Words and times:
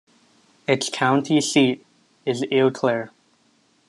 Its 0.65 0.89
county 0.89 1.39
seat 1.39 1.85
is 2.25 2.43
Eau 2.51 2.71
Claire. 2.71 3.11